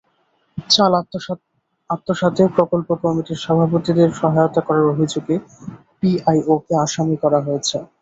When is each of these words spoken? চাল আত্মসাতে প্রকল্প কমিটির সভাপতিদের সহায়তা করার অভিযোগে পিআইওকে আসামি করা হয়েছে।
চাল 0.57 0.91
আত্মসাতে 1.89 2.43
প্রকল্প 2.55 2.89
কমিটির 3.01 3.39
সভাপতিদের 3.45 4.09
সহায়তা 4.19 4.61
করার 4.67 4.85
অভিযোগে 4.93 5.35
পিআইওকে 5.99 6.73
আসামি 6.85 7.15
করা 7.23 7.39
হয়েছে। 7.45 7.77